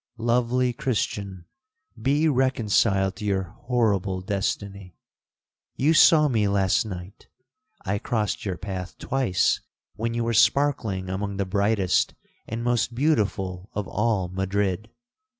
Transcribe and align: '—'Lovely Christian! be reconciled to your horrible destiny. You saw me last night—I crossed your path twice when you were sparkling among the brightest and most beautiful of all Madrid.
'—'Lovely 0.17 0.73
Christian! 0.73 1.45
be 2.01 2.27
reconciled 2.27 3.17
to 3.17 3.25
your 3.25 3.43
horrible 3.67 4.21
destiny. 4.21 4.95
You 5.75 5.93
saw 5.93 6.27
me 6.27 6.47
last 6.47 6.85
night—I 6.87 7.99
crossed 7.99 8.43
your 8.43 8.57
path 8.57 8.97
twice 8.97 9.59
when 9.93 10.15
you 10.15 10.23
were 10.23 10.33
sparkling 10.33 11.07
among 11.07 11.37
the 11.37 11.45
brightest 11.45 12.15
and 12.47 12.63
most 12.63 12.95
beautiful 12.95 13.69
of 13.73 13.87
all 13.87 14.27
Madrid. 14.27 14.89